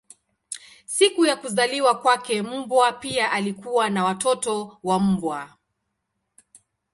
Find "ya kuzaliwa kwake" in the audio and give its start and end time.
1.25-2.41